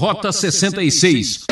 [0.00, 1.44] Rota 66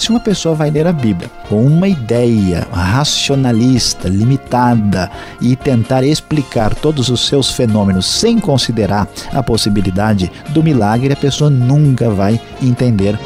[0.00, 6.74] se uma pessoa vai ler a Bíblia com uma ideia racionalista, limitada e tentar explicar
[6.74, 13.18] todos os seus fenômenos sem considerar a possibilidade do milagre, a pessoa nunca vai entender.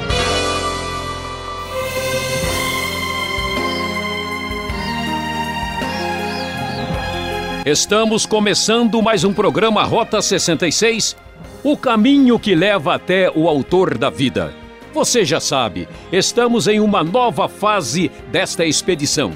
[7.64, 11.22] Estamos começando mais um programa Rota 66
[11.64, 14.54] o caminho que leva até o Autor da vida.
[14.92, 19.32] Você já sabe, estamos em uma nova fase desta expedição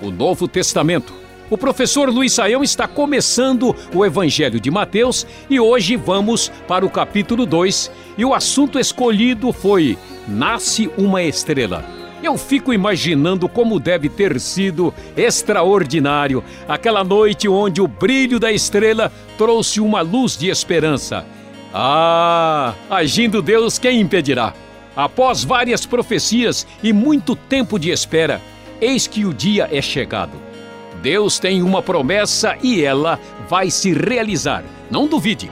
[0.00, 1.12] o Novo Testamento.
[1.50, 6.90] O professor Luiz Saião está começando o Evangelho de Mateus e hoje vamos para o
[6.90, 11.84] capítulo 2 e o assunto escolhido foi Nasce uma Estrela.
[12.22, 19.12] Eu fico imaginando como deve ter sido extraordinário aquela noite onde o brilho da estrela
[19.36, 21.26] trouxe uma luz de esperança
[21.76, 24.54] ah, agindo Deus, quem impedirá?
[24.94, 28.40] Após várias profecias e muito tempo de espera,
[28.80, 30.40] eis que o dia é chegado.
[31.02, 33.18] Deus tem uma promessa e ela
[33.48, 34.62] vai se realizar.
[34.88, 35.50] Não duvide.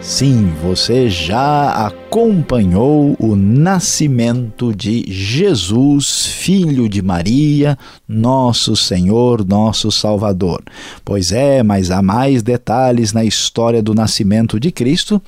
[0.00, 7.76] Sim, você já acompanhou o nascimento de Jesus, filho de Maria,
[8.08, 10.62] nosso Senhor, nosso Salvador.
[11.04, 15.20] Pois é, mas há mais detalhes na história do nascimento de Cristo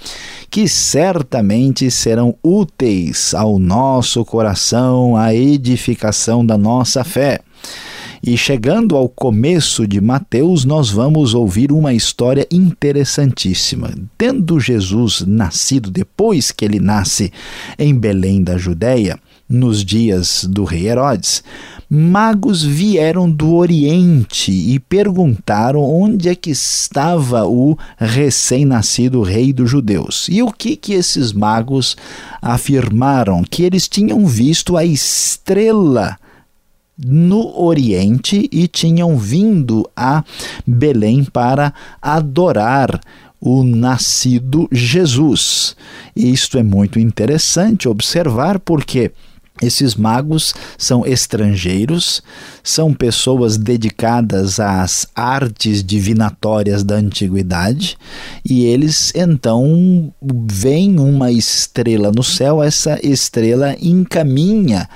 [0.48, 7.40] que certamente serão úteis ao nosso coração, à edificação da nossa fé.
[8.22, 13.94] E chegando ao começo de Mateus, nós vamos ouvir uma história interessantíssima.
[14.18, 17.32] Tendo Jesus nascido, depois que ele nasce
[17.78, 19.18] em Belém da Judéia,
[19.48, 21.42] nos dias do rei Herodes,
[21.88, 30.28] magos vieram do Oriente e perguntaram onde é que estava o recém-nascido rei dos judeus.
[30.28, 31.96] E o que que esses magos
[32.42, 33.42] afirmaram?
[33.42, 36.18] Que eles tinham visto a estrela
[37.04, 40.24] no Oriente e tinham vindo a
[40.66, 43.00] Belém para adorar
[43.40, 45.74] o nascido Jesus.
[46.14, 49.10] Isto é muito interessante observar porque
[49.62, 52.22] esses magos são estrangeiros,
[52.62, 57.96] são pessoas dedicadas às artes divinatórias da antiguidade
[58.44, 64.88] e eles então veem uma estrela no céu, essa estrela encaminha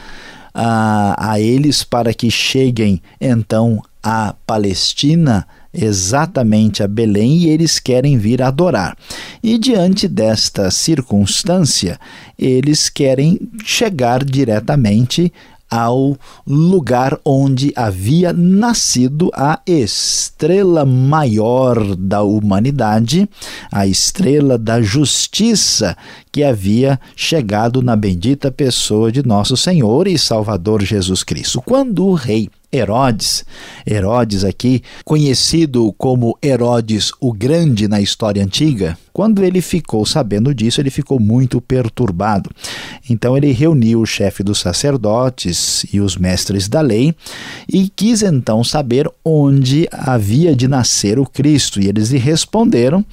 [0.54, 8.16] a, a eles para que cheguem então à Palestina, exatamente a Belém, e eles querem
[8.16, 8.96] vir adorar.
[9.42, 11.98] E diante desta circunstância,
[12.38, 15.32] eles querem chegar diretamente
[15.70, 16.16] ao
[16.46, 23.28] lugar onde havia nascido a estrela maior da humanidade,
[23.72, 25.96] a estrela da justiça
[26.30, 31.62] que havia chegado na bendita pessoa de nosso Senhor e Salvador Jesus Cristo.
[31.62, 33.44] Quando o rei Herodes,
[33.86, 40.80] Herodes aqui, conhecido como Herodes o Grande na história antiga, quando ele ficou sabendo disso,
[40.80, 42.50] ele ficou muito perturbado.
[43.08, 47.14] Então ele reuniu o chefe dos sacerdotes e os mestres da lei
[47.72, 51.80] e quis então saber onde havia de nascer o Cristo.
[51.80, 53.04] E eles lhe responderam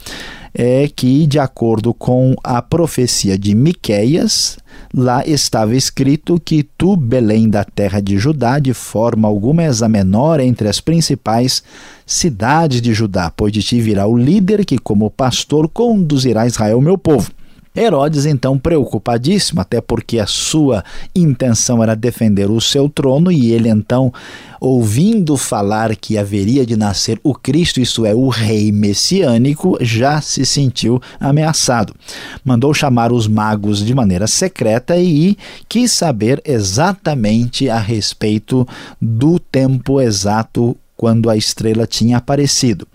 [0.54, 4.58] é que, de acordo com a profecia de Miqueias,
[4.94, 9.88] lá estava escrito que tu, Belém da terra de Judá, de forma alguma és a
[9.88, 11.64] menor entre as principais
[12.06, 16.98] cidades de Judá, pois de ti virá o líder que, como pastor, conduzirá Israel, meu
[16.98, 17.32] povo.
[17.76, 20.84] Herodes, então, preocupadíssimo, até porque a sua
[21.16, 24.14] intenção era defender o seu trono, e ele, então,
[24.60, 30.46] ouvindo falar que haveria de nascer o Cristo, isso é, o rei messiânico, já se
[30.46, 31.96] sentiu ameaçado.
[32.44, 35.38] Mandou chamar os magos de maneira secreta e
[35.70, 38.68] quis saber exatamente a respeito
[39.02, 42.88] do tempo exato quando a estrela tinha aparecido.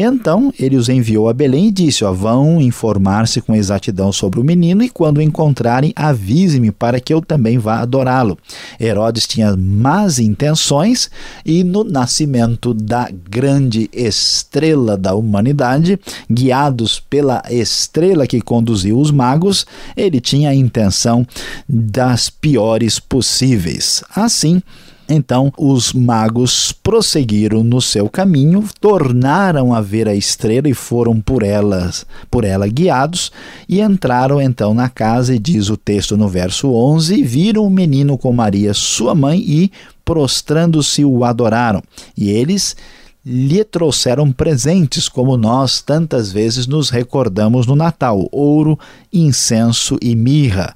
[0.00, 4.44] Então ele os enviou a Belém e disse: ó, Vão informar-se com exatidão sobre o
[4.44, 8.38] menino e quando o encontrarem, avise-me para que eu também vá adorá-lo.
[8.80, 11.10] Herodes tinha más intenções
[11.44, 15.98] e no nascimento da grande estrela da humanidade,
[16.30, 21.26] guiados pela estrela que conduziu os magos, ele tinha a intenção
[21.68, 24.04] das piores possíveis.
[24.14, 24.62] Assim,
[25.08, 31.42] então os magos prosseguiram no seu caminho, tornaram a ver a estrela e foram por
[31.42, 33.32] elas, por ela guiados,
[33.68, 38.18] e entraram então na casa e diz o texto no verso 11, viram o menino
[38.18, 39.72] com Maria, sua mãe, e
[40.04, 41.82] prostrando-se o adoraram.
[42.16, 42.76] E eles
[43.24, 48.78] lhe trouxeram presentes, como nós tantas vezes nos recordamos no Natal: ouro,
[49.12, 50.74] incenso e mirra.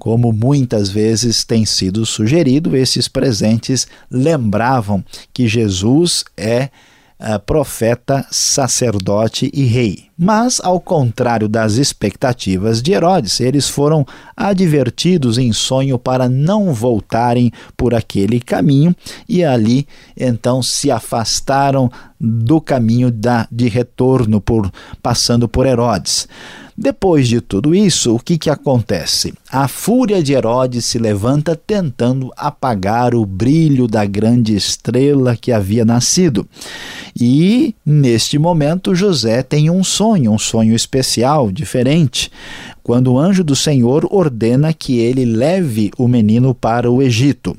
[0.00, 6.70] Como muitas vezes tem sido sugerido, esses presentes lembravam que Jesus é
[7.20, 10.04] uh, profeta, sacerdote e rei.
[10.16, 17.52] Mas, ao contrário das expectativas de Herodes, eles foram advertidos em sonho para não voltarem
[17.76, 18.96] por aquele caminho
[19.28, 19.86] e ali
[20.16, 26.26] então se afastaram do caminho da, de retorno por passando por Herodes.
[26.82, 29.34] Depois de tudo isso, o que, que acontece?
[29.52, 35.84] A fúria de Herodes se levanta tentando apagar o brilho da grande estrela que havia
[35.84, 36.48] nascido.
[37.14, 42.32] E neste momento José tem um sonho, um sonho especial, diferente,
[42.82, 47.56] quando o anjo do Senhor ordena que ele leve o menino para o Egito.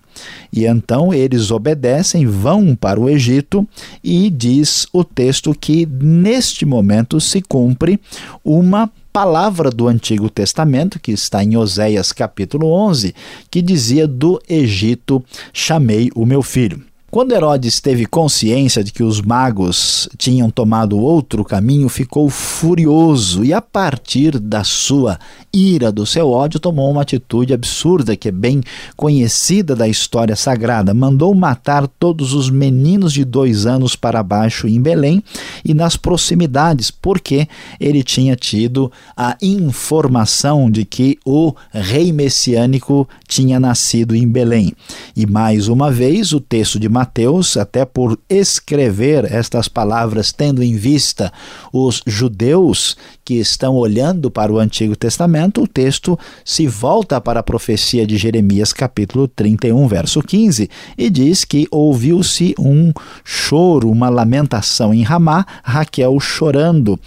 [0.51, 3.68] E então eles obedecem, vão para o Egito
[4.03, 8.00] e diz o texto que neste momento se cumpre
[8.44, 13.13] uma palavra do Antigo Testamento, que está em Oséias capítulo 11,
[13.50, 16.90] que dizia: Do Egito chamei o meu filho.
[17.11, 23.51] Quando Herodes teve consciência de que os magos tinham tomado outro caminho, ficou furioso e,
[23.51, 25.19] a partir da sua
[25.53, 28.61] ira, do seu ódio, tomou uma atitude absurda que é bem
[28.95, 30.93] conhecida da história sagrada.
[30.93, 35.21] Mandou matar todos os meninos de dois anos para baixo em Belém
[35.65, 37.45] e nas proximidades, porque
[37.77, 44.71] ele tinha tido a informação de que o rei messiânico tinha nascido em Belém.
[45.13, 50.75] E mais uma vez, o texto de Mateus, até por escrever estas palavras, tendo em
[50.75, 51.33] vista
[51.74, 52.95] os judeus
[53.31, 58.17] que estão olhando para o Antigo Testamento, o texto se volta para a profecia de
[58.17, 62.91] Jeremias, capítulo 31, verso 15, e diz que ouviu-se um
[63.23, 66.99] choro, uma lamentação em Ramá, Raquel chorando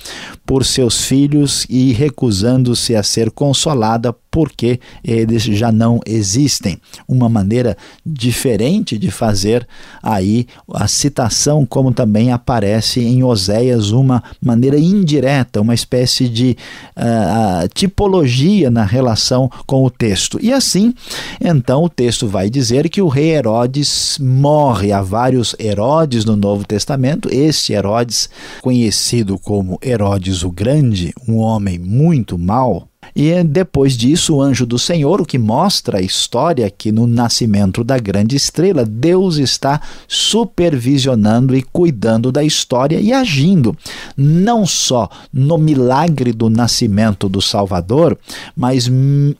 [0.47, 6.77] por seus filhos e recusando-se a ser consolada porque eles já não existem.
[7.07, 9.65] Uma maneira diferente de fazer
[10.03, 16.57] aí a citação, como também aparece em Oséias, uma maneira indireta, uma espécie de
[16.97, 20.39] uh, tipologia na relação com o texto.
[20.41, 20.95] E assim,
[21.41, 24.93] então, o texto vai dizer que o rei Herodes morre.
[24.93, 27.29] Há vários Herodes no Novo Testamento.
[27.33, 28.29] Este Herodes,
[28.61, 34.79] conhecido como Herodes o Grande, um homem muito mau, e depois disso, o anjo do
[34.79, 41.55] Senhor, o que mostra a história que no nascimento da grande estrela, Deus está supervisionando
[41.55, 43.77] e cuidando da história e agindo,
[44.17, 48.19] não só no milagre do nascimento do Salvador,
[48.57, 48.91] mas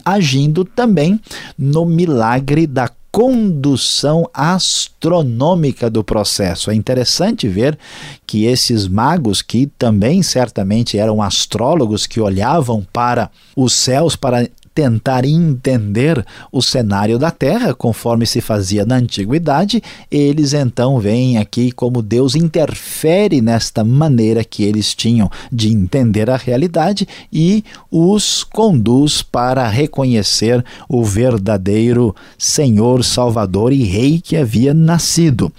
[0.05, 1.21] agindo também
[1.59, 6.69] no milagre da condução astronômica do processo.
[6.69, 7.79] É interessante ver
[8.27, 15.25] que esses magos, que também certamente eram astrólogos que olhavam para os céus para tentar
[15.25, 22.03] entender o cenário da Terra, conforme se fazia na antiguidade, eles então veem aqui como
[22.03, 29.69] Deus interfere nesta maneira que eles tinham de entender a realidade e os conduz para
[29.69, 35.53] reconhecer o verdadeiro Senhor, Salvador e Rei que havia nascido.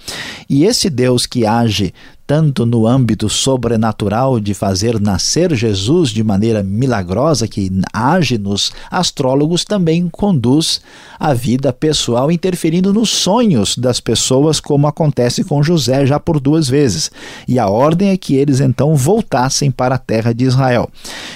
[0.48, 1.94] E esse Deus que age
[2.26, 9.64] tanto no âmbito sobrenatural de fazer nascer Jesus de maneira milagrosa, que age nos astrólogos,
[9.64, 10.80] também conduz
[11.18, 16.68] a vida pessoal, interferindo nos sonhos das pessoas, como acontece com José já por duas
[16.68, 17.10] vezes.
[17.46, 20.88] E a ordem é que eles então voltassem para a terra de Israel.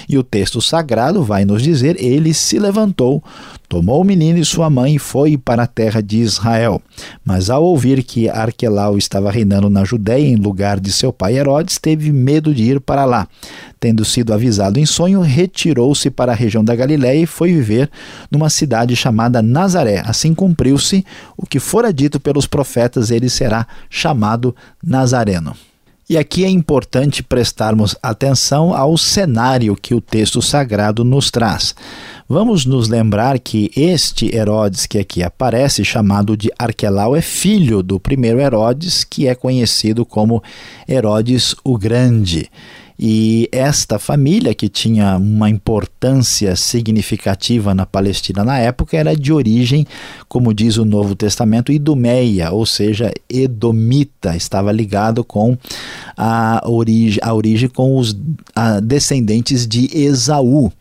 [0.07, 3.23] E o texto sagrado vai nos dizer: ele se levantou,
[3.67, 6.81] tomou o menino e sua mãe e foi para a terra de Israel.
[7.23, 11.77] Mas ao ouvir que Arquelau estava reinando na Judéia em lugar de seu pai Herodes,
[11.77, 13.27] teve medo de ir para lá.
[13.81, 17.89] Tendo sido avisado em sonho, retirou-se para a região da Galiléia e foi viver
[18.29, 20.03] numa cidade chamada Nazaré.
[20.05, 21.03] Assim cumpriu-se
[21.35, 25.55] o que fora dito pelos profetas, ele será chamado Nazareno.
[26.07, 31.73] E aqui é importante prestarmos atenção ao cenário que o texto sagrado nos traz.
[32.29, 37.99] Vamos nos lembrar que este Herodes que aqui aparece, chamado de Arquelau, é filho do
[37.99, 40.43] primeiro Herodes, que é conhecido como
[40.87, 42.47] Herodes o Grande.
[43.03, 49.87] E esta família, que tinha uma importância significativa na Palestina na época, era de origem,
[50.29, 55.57] como diz o Novo Testamento, idumeia, ou seja, edomita, estava ligado com
[56.15, 58.15] a origem, a origem com os
[58.83, 60.71] descendentes de Esaú.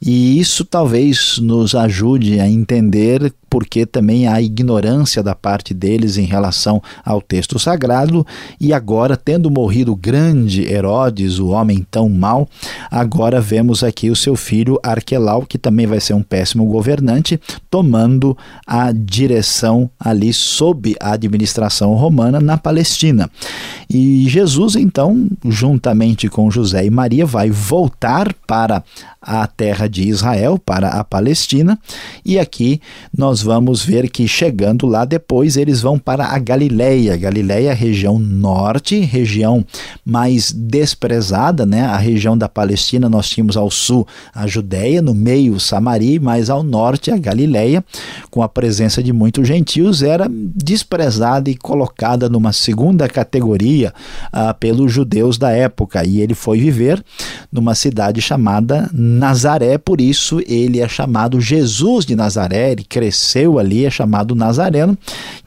[0.00, 6.24] E isso talvez nos ajude a entender porque também há ignorância da parte deles em
[6.24, 8.26] relação ao texto sagrado,
[8.60, 12.48] e agora, tendo morrido grande Herodes, o homem tão mau,
[12.90, 18.36] agora vemos aqui o seu filho Arquelau, que também vai ser um péssimo governante, tomando
[18.66, 23.30] a direção ali sob a administração romana na Palestina.
[23.88, 28.82] E Jesus, então, juntamente com José e Maria, vai voltar para
[29.22, 31.78] a terra de Israel, para a Palestina,
[32.24, 32.80] e aqui
[33.16, 37.16] nós vamos ver que chegando lá depois eles vão para a Galileia.
[37.16, 39.64] Galileia, região norte, região
[40.04, 41.82] mais desprezada, né?
[41.82, 46.62] A região da Palestina nós tínhamos ao sul a Judéia, no meio Samaria, mais ao
[46.62, 47.84] norte a Galileia,
[48.30, 53.92] com a presença de muitos gentios, era desprezada e colocada numa segunda categoria
[54.32, 56.04] ah, pelos judeus da época.
[56.04, 57.04] E ele foi viver
[57.52, 63.84] numa cidade chamada Nazaré, por isso ele é chamado Jesus de Nazaré, ele cresceu ali,
[63.84, 64.96] é chamado Nazareno,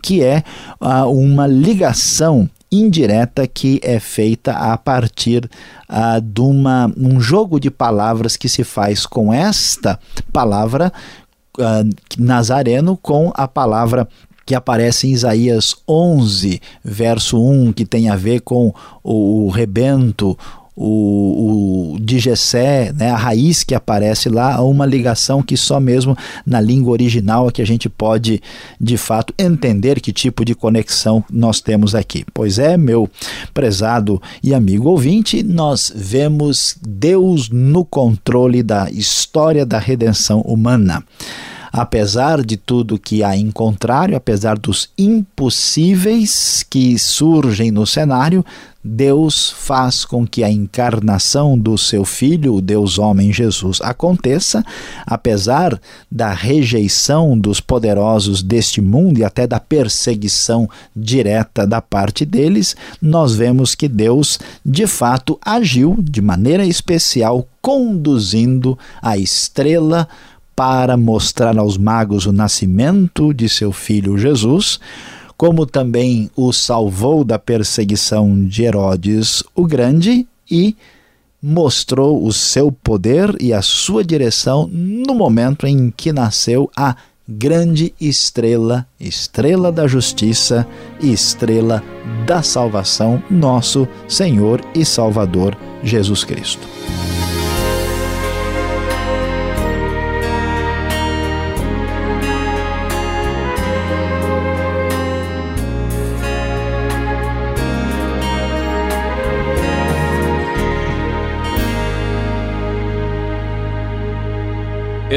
[0.01, 0.43] que é
[0.81, 5.49] uh, uma ligação indireta que é feita a partir
[5.89, 9.97] uh, de uma, um jogo de palavras que se faz com esta
[10.33, 10.91] palavra
[11.57, 14.07] uh, nazareno com a palavra
[14.45, 20.37] que aparece em Isaías 11, verso 1, que tem a ver com o rebento,
[20.79, 25.79] o, o de Gessé, né, a raiz que aparece lá, há uma ligação que só
[25.79, 26.15] mesmo
[26.45, 28.39] na língua original é que a gente pode
[28.79, 32.23] de fato entender que tipo de conexão nós temos aqui.
[32.31, 33.09] Pois é, meu
[33.55, 41.03] prezado e amigo ouvinte, nós vemos Deus no controle da história da redenção humana
[41.71, 48.43] apesar de tudo que há em contrário, apesar dos impossíveis que surgem no cenário,
[48.87, 54.63] Deus faz com que a encarnação do seu Filho, o Deus homem Jesus, aconteça,
[55.05, 55.79] apesar
[56.09, 63.35] da rejeição dos poderosos deste mundo e até da perseguição direta da parte deles, nós
[63.35, 70.07] vemos que Deus de fato agiu de maneira especial, conduzindo a estrela
[70.55, 74.79] para mostrar aos magos o nascimento de seu filho Jesus
[75.37, 80.75] como também o salvou da perseguição de Herodes o Grande e
[81.41, 86.95] mostrou o seu poder e a sua direção no momento em que nasceu a
[87.29, 90.65] grande estrela, estrela da justiça
[90.99, 91.83] e estrela
[92.25, 96.65] da salvação, nosso Senhor e Salvador Jesus Cristo.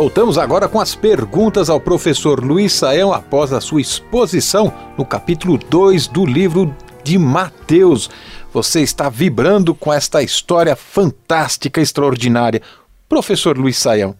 [0.00, 5.58] Voltamos agora com as perguntas ao professor Luiz Saião após a sua exposição no capítulo
[5.58, 8.08] 2 do livro de Mateus.
[8.50, 12.62] Você está vibrando com esta história fantástica, extraordinária.
[13.10, 14.14] Professor Luiz Saião,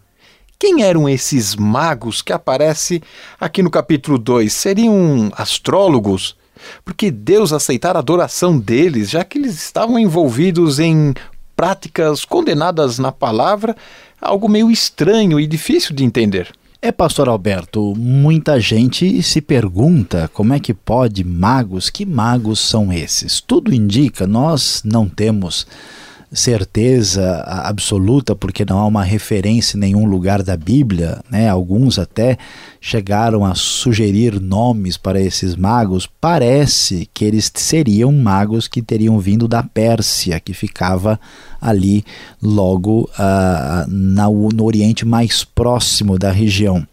[0.58, 3.00] quem eram esses magos que aparecem
[3.40, 4.52] aqui no capítulo 2?
[4.52, 6.36] Seriam astrólogos?
[6.84, 11.14] Porque Deus aceitar a adoração deles, já que eles estavam envolvidos em
[11.60, 13.76] práticas condenadas na palavra
[14.18, 16.48] algo meio estranho e difícil de entender.
[16.80, 22.90] É, pastor Alberto, muita gente se pergunta como é que pode magos, que magos são
[22.90, 23.42] esses?
[23.42, 25.66] Tudo indica, nós não temos
[26.32, 31.48] certeza absoluta, porque não há uma referência em nenhum lugar da Bíblia, né?
[31.48, 32.38] Alguns até
[32.80, 36.08] chegaram a sugerir nomes para esses magos.
[36.20, 41.18] Parece que eles seriam magos que teriam vindo da Pérsia, que ficava
[41.60, 42.04] ali
[42.40, 46.86] logo uh, na, no Oriente mais próximo da região.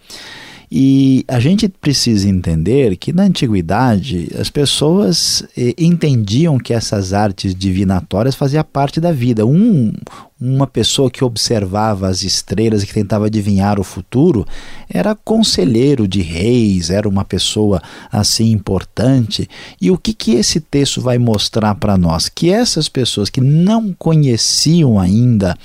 [0.69, 7.55] E a gente precisa entender que na antiguidade as pessoas eh, entendiam que essas artes
[7.55, 9.45] divinatórias faziam parte da vida.
[9.45, 9.93] Um,
[10.39, 14.45] uma pessoa que observava as estrelas e que tentava adivinhar o futuro
[14.87, 17.81] era conselheiro de reis, era uma pessoa
[18.11, 19.49] assim importante.
[19.81, 22.29] E o que, que esse texto vai mostrar para nós?
[22.29, 25.57] Que essas pessoas que não conheciam ainda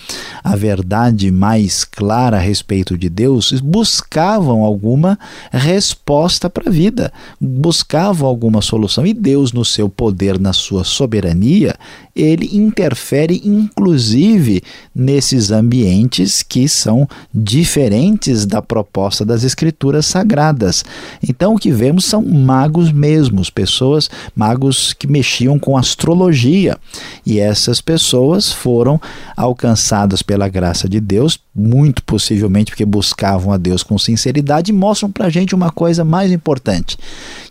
[0.43, 5.19] a verdade mais clara a respeito de Deus buscavam alguma
[5.51, 9.07] resposta para a vida, buscavam alguma solução.
[9.07, 11.75] E Deus, no seu poder, na sua soberania,
[12.15, 14.63] ele interfere inclusive
[14.95, 20.85] nesses ambientes que são diferentes da proposta das escrituras sagradas.
[21.27, 26.77] Então o que vemos são magos mesmos, pessoas, magos que mexiam com astrologia.
[27.25, 29.01] E essas pessoas foram
[29.37, 35.11] alcançadas pela graça de Deus, muito possivelmente porque buscavam a Deus com sinceridade e mostram
[35.11, 36.99] para a gente uma coisa mais importante,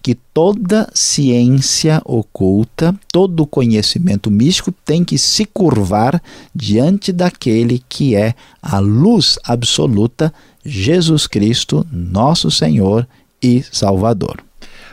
[0.01, 4.50] que toda ciência oculta, todo conhecimento místico
[4.84, 6.22] tem que se curvar
[6.53, 10.34] diante daquele que é a luz absoluta,
[10.65, 13.08] Jesus Cristo, nosso Senhor
[13.41, 14.43] e Salvador.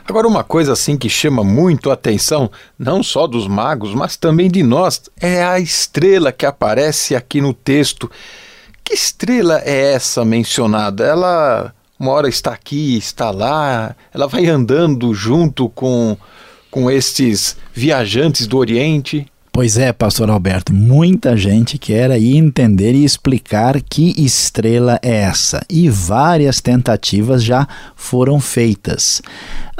[0.07, 4.50] Agora, uma coisa assim que chama muito a atenção, não só dos magos, mas também
[4.50, 8.11] de nós, é a estrela que aparece aqui no texto.
[8.85, 11.05] Que estrela é essa mencionada?
[11.05, 16.17] Ela uma hora está aqui, está lá, ela vai andando junto com,
[16.71, 19.27] com estes viajantes do Oriente.
[19.59, 25.67] Pois é, pastor Alberto, muita gente quer aí entender e explicar que estrela é essa,
[25.69, 29.21] e várias tentativas já foram feitas.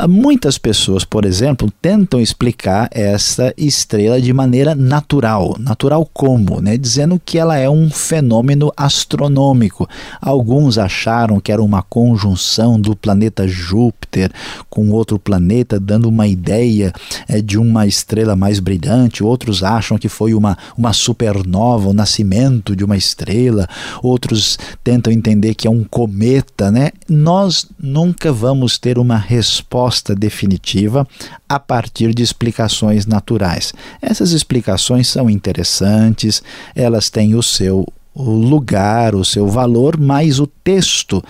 [0.07, 5.57] Muitas pessoas, por exemplo, tentam explicar essa estrela de maneira natural.
[5.59, 6.61] Natural como?
[6.61, 6.77] Né?
[6.77, 9.89] Dizendo que ela é um fenômeno astronômico.
[10.21, 14.31] Alguns acharam que era uma conjunção do planeta Júpiter
[14.71, 16.93] com outro planeta, dando uma ideia
[17.27, 19.25] é, de uma estrela mais brilhante.
[19.25, 23.69] Outros acham que foi uma, uma supernova, o nascimento de uma estrela.
[24.03, 26.71] Outros tentam entender que é um cometa.
[26.71, 26.91] Né?
[27.09, 31.07] Nós nunca vamos ter uma resposta definitiva
[31.49, 33.73] a partir de explicações naturais.
[34.01, 36.43] Essas explicações são interessantes,
[36.75, 41.23] elas têm o seu lugar, o seu valor, mas o texto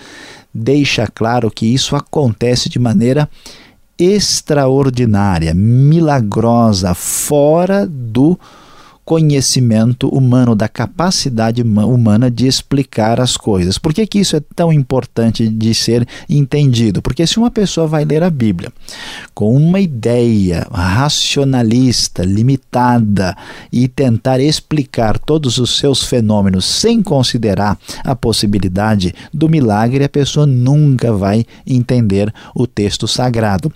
[0.53, 3.29] deixa claro que isso acontece de maneira
[3.99, 8.39] extraordinária, milagrosa, fora do
[9.09, 13.79] conhecimento humano, da capacidade humana de explicar as coisas.
[13.79, 17.01] Por que, que isso é tão importante de ser entendido?
[17.01, 18.71] Porque se uma pessoa vai ler a Bíblia
[19.33, 23.35] com uma ideia racionalista, limitada
[23.73, 30.45] e tentar explicar todos os seus fenômenos sem considerar a possibilidade do milagre, a pessoa
[30.45, 33.73] nunca vai entender o texto sagrado.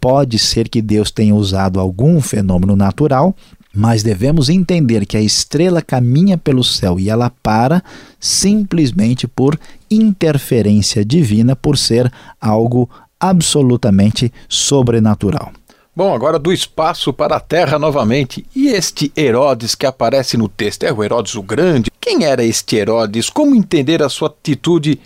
[0.00, 3.32] Pode ser que Deus tenha usado algum fenômeno natural
[3.76, 7.84] mas devemos entender que a estrela caminha pelo céu e ela para
[8.18, 9.58] simplesmente por
[9.90, 12.10] interferência divina, por ser
[12.40, 12.88] algo
[13.20, 15.52] absolutamente sobrenatural.
[15.94, 18.44] Bom, agora do espaço para a terra novamente.
[18.54, 20.84] E este Herodes que aparece no texto?
[20.84, 21.90] É o Herodes o Grande?
[22.00, 23.30] Quem era este Herodes?
[23.30, 25.00] Como entender a sua atitude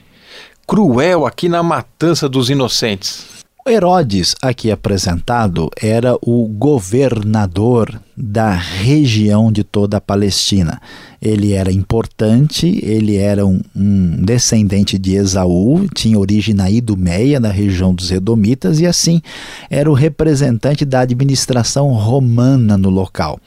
[0.66, 3.24] cruel aqui na matança dos inocentes?
[3.66, 10.80] Herodes, aqui apresentado, era o governador da região de toda a Palestina.
[11.20, 17.50] Ele era importante, ele era um, um descendente de Esaú, tinha origem na Idumeia, na
[17.50, 19.20] região dos Edomitas, e assim
[19.68, 23.38] era o representante da administração romana no local.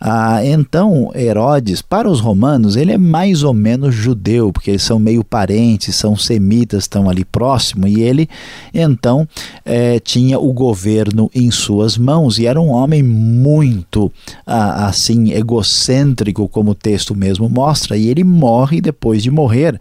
[0.00, 4.98] Ah, então, Herodes, para os romanos, ele é mais ou menos judeu, porque eles são
[4.98, 8.28] meio parentes, são semitas, estão ali próximo, e ele
[8.72, 9.26] então
[9.64, 14.10] é, tinha o governo em suas mãos, e era um homem muito
[14.46, 19.80] ah, assim egocêntrico, como o texto mesmo mostra, e ele morre depois de morrer.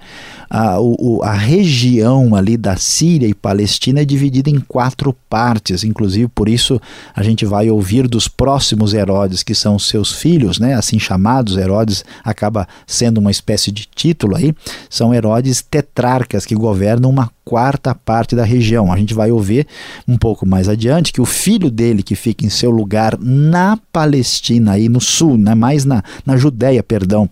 [0.49, 6.27] Ah, o, a região ali da Síria e Palestina é dividida em quatro partes, inclusive
[6.27, 6.79] por isso
[7.15, 12.03] a gente vai ouvir dos próximos Herodes, que são seus filhos, né, assim chamados Herodes,
[12.23, 14.53] acaba sendo uma espécie de título aí,
[14.89, 18.91] são Herodes tetrarcas que governam uma quarta parte da região.
[18.91, 19.67] A gente vai ouvir
[20.07, 24.73] um pouco mais adiante que o filho dele, que fica em seu lugar na Palestina,
[24.73, 27.29] aí no sul, né, mais na, na Judéia, perdão,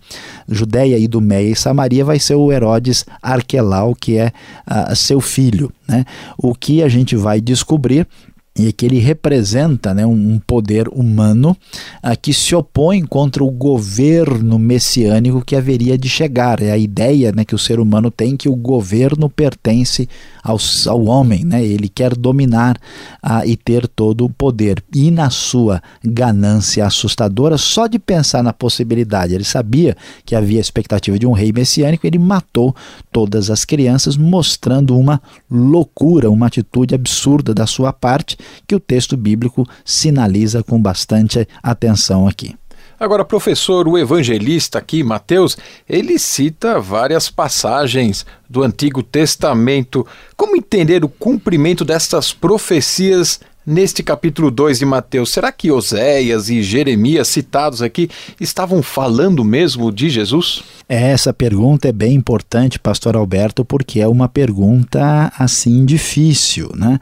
[0.48, 4.32] Judéia, Idumeia e Samaria, vai ser o Herodes Arquelau, que é
[4.70, 5.72] uh, seu filho.
[5.88, 6.04] Né?
[6.36, 8.06] O que a gente vai descobrir
[8.54, 11.56] e que ele representa né, um poder humano
[12.04, 16.62] uh, que se opõe contra o governo messiânico que haveria de chegar.
[16.62, 20.06] É a ideia né, que o ser humano tem que o governo pertence
[20.44, 21.64] ao, ao homem, né?
[21.64, 22.76] ele quer dominar
[23.24, 24.84] uh, e ter todo o poder.
[24.94, 31.18] E na sua ganância assustadora, só de pensar na possibilidade, ele sabia que havia expectativa
[31.18, 32.76] de um rei messiânico, ele matou
[33.10, 39.16] todas as crianças, mostrando uma loucura, uma atitude absurda da sua parte que o texto
[39.16, 42.54] bíblico sinaliza com bastante atenção aqui.
[43.02, 50.06] Agora, professor, o evangelista aqui, Mateus, ele cita várias passagens do Antigo Testamento.
[50.36, 56.64] Como entender o cumprimento dessas profecias Neste capítulo 2 de Mateus, será que Oséias e
[56.64, 60.64] Jeremias, citados aqui, estavam falando mesmo de Jesus?
[60.88, 66.98] Essa pergunta é bem importante, pastor Alberto, porque é uma pergunta assim difícil, né?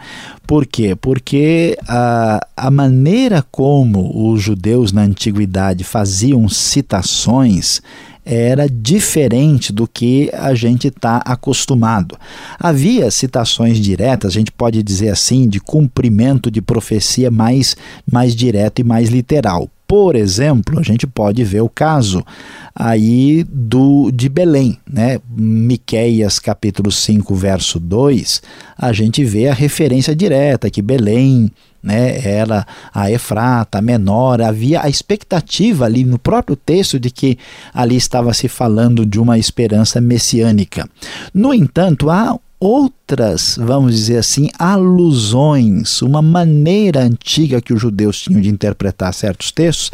[0.47, 0.95] Por quê?
[0.95, 7.81] Porque a, a maneira como os judeus na antiguidade faziam citações
[8.25, 12.19] era diferente do que a gente está acostumado.
[12.59, 17.77] Havia citações diretas, a gente pode dizer assim, de cumprimento de profecia mais,
[18.11, 19.69] mais direto e mais literal.
[19.87, 22.25] Por exemplo, a gente pode ver o caso
[22.73, 25.19] aí do de Belém, né?
[25.29, 28.41] Miqueias capítulo 5, verso 2,
[28.79, 31.51] a gente vê a referência direta que Belém
[31.83, 37.39] né, era a Efrata, a menor, havia a expectativa ali no próprio texto de que
[37.73, 40.89] ali estava se falando de uma esperança messiânica.
[41.33, 48.39] No entanto, há outras, vamos dizer assim, alusões, uma maneira antiga que os judeus tinham
[48.39, 49.91] de interpretar certos textos,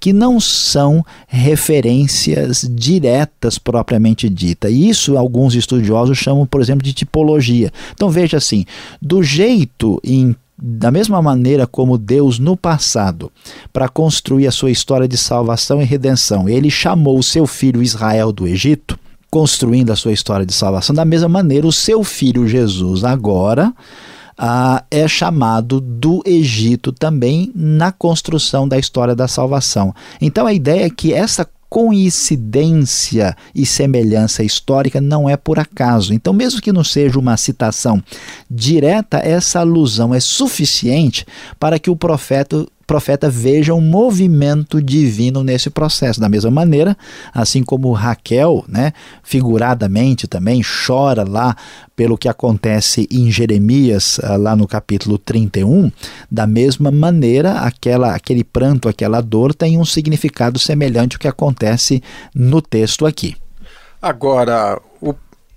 [0.00, 4.70] que não são referências diretas propriamente dita.
[4.70, 7.70] E isso alguns estudiosos chamam, por exemplo, de tipologia.
[7.92, 8.64] Então veja assim,
[9.00, 13.30] do jeito em da mesma maneira como Deus no passado,
[13.72, 18.32] para construir a sua história de salvação e redenção, ele chamou o seu filho Israel
[18.32, 18.98] do Egito,
[19.30, 23.74] construindo a sua história de salvação, da mesma maneira, o seu filho Jesus agora
[24.38, 29.94] ah, é chamado do Egito também na construção da história da salvação.
[30.20, 36.14] Então a ideia é que essa coincidência e semelhança histórica não é por acaso.
[36.14, 38.02] Então, mesmo que não seja uma citação
[38.50, 41.26] direta, essa alusão é suficiente
[41.58, 46.20] para que o profeta profeta veja um movimento divino nesse processo.
[46.20, 46.96] Da mesma maneira,
[47.34, 51.56] assim como Raquel, né, figuradamente também chora lá
[51.96, 55.90] pelo que acontece em Jeremias, ah, lá no capítulo 31,
[56.30, 62.02] da mesma maneira, aquela, aquele pranto, aquela dor tem um significado semelhante ao que acontece
[62.34, 63.34] no texto aqui.
[64.00, 64.80] Agora,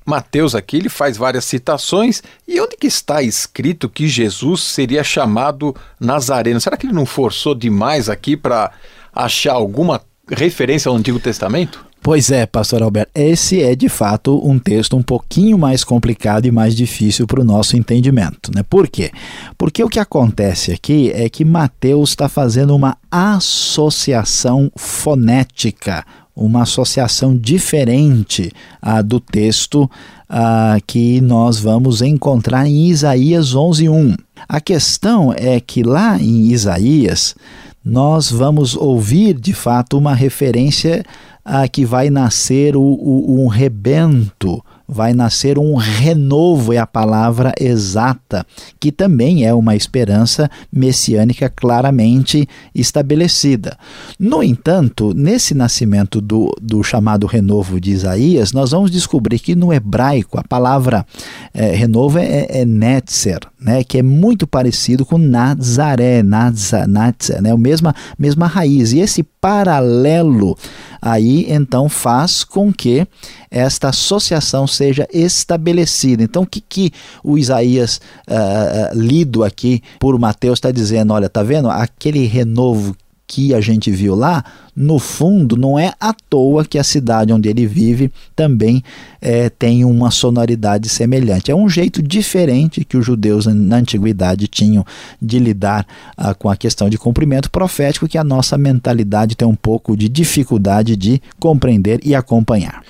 [0.10, 2.22] Mateus aqui ele faz várias citações.
[2.48, 6.60] E onde que está escrito que Jesus seria chamado Nazareno?
[6.60, 8.72] Será que ele não forçou demais aqui para
[9.14, 11.88] achar alguma referência ao Antigo Testamento?
[12.02, 16.52] Pois é, pastor Alberto, esse é de fato um texto um pouquinho mais complicado e
[16.52, 18.52] mais difícil para o nosso entendimento.
[18.56, 18.64] Né?
[18.68, 19.12] Por quê?
[19.58, 26.06] Porque o que acontece aqui é que Mateus está fazendo uma associação fonética
[26.40, 29.90] uma associação diferente ah, do texto
[30.28, 34.16] ah, que nós vamos encontrar em Isaías 11:1.
[34.48, 37.36] A questão é que lá em Isaías
[37.84, 41.04] nós vamos ouvir de fato uma referência
[41.44, 47.54] a que vai nascer o, o, um rebento vai nascer um renovo, é a palavra
[47.60, 48.46] exata,
[48.80, 53.78] que também é uma esperança messiânica claramente estabelecida.
[54.20, 59.72] No entanto, nesse nascimento do, do chamado renovo de Isaías, nós vamos descobrir que no
[59.72, 61.06] hebraico a palavra
[61.54, 67.52] é, renovo é, é netzer, né, que é muito parecido com Nazaré, Nazar, Nazar, né,
[67.52, 68.92] a mesma, mesma raiz.
[68.92, 70.58] E esse paralelo
[71.02, 73.08] aí então faz com que
[73.50, 76.22] esta associação seja estabelecida.
[76.22, 76.92] Então, o que, que
[77.24, 81.14] o Isaías uh, lido aqui por Mateus está dizendo?
[81.14, 81.70] Olha, tá vendo?
[81.70, 82.96] Aquele renovo
[83.30, 84.44] que a gente viu lá,
[84.76, 88.84] no fundo, não é à toa que a cidade onde ele vive também
[89.22, 91.52] é, tem uma sonoridade semelhante.
[91.52, 94.84] É um jeito diferente que os judeus na antiguidade tinham
[95.22, 95.86] de lidar
[96.18, 100.10] ah, com a questão de cumprimento profético, que a nossa mentalidade tem um pouco de
[100.10, 102.82] dificuldade de compreender e acompanhar.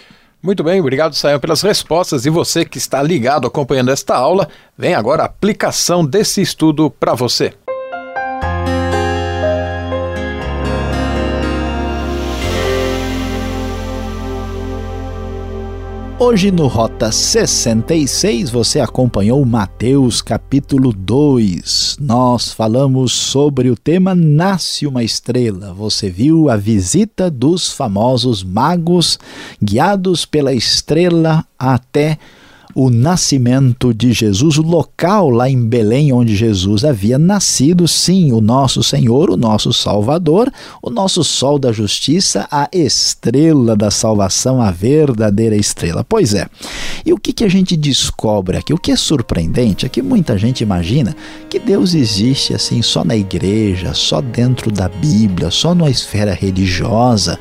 [0.42, 2.26] Muito bem, obrigado, Sayão, pelas respostas.
[2.26, 4.48] E você que está ligado acompanhando esta aula,
[4.78, 7.54] vem agora a aplicação desse estudo para você.
[16.22, 21.96] Hoje no Rota 66 você acompanhou Mateus capítulo 2.
[21.98, 25.74] Nós falamos sobre o tema Nasce uma Estrela.
[25.74, 29.18] Você viu a visita dos famosos magos
[29.64, 32.20] guiados pela estrela até
[32.76, 38.40] o nascimento de Jesus, o local lá em Belém onde Jesus havia nascido, sim, o
[38.40, 40.52] nosso Senhor, o nosso Salvador,
[40.82, 46.06] o nosso sol da justiça, a estrela da salvação, a verdadeira estrela.
[46.08, 46.48] Pois é.
[47.04, 48.74] E o que, que a gente descobre aqui?
[48.74, 51.16] O que é surpreendente é que muita gente imagina
[51.50, 57.40] que Deus existe assim só na igreja, só dentro da Bíblia, só numa esfera religiosa.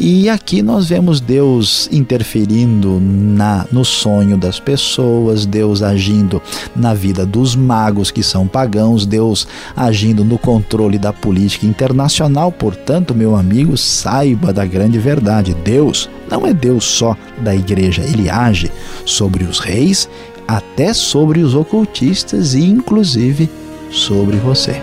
[0.00, 6.40] E aqui nós vemos Deus interferindo na, no sonho das pessoas, Deus agindo
[6.76, 12.52] na vida dos magos que são pagãos, Deus agindo no controle da política internacional.
[12.52, 18.30] Portanto, meu amigo, saiba da grande verdade: Deus não é Deus só da igreja, ele
[18.30, 18.70] age
[19.04, 20.08] sobre os reis,
[20.46, 23.50] até sobre os ocultistas e, inclusive,
[23.90, 24.80] sobre você.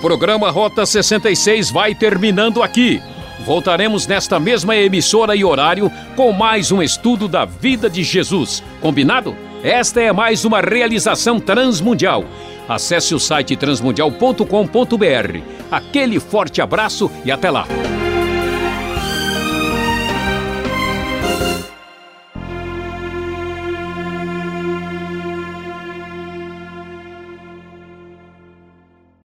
[0.00, 3.00] Programa Rota 66 vai terminando aqui.
[3.44, 8.62] Voltaremos nesta mesma emissora e horário com mais um estudo da vida de Jesus.
[8.80, 9.36] Combinado?
[9.62, 12.24] Esta é mais uma realização transmundial.
[12.68, 15.40] Acesse o site transmundial.com.br.
[15.70, 17.66] Aquele forte abraço e até lá!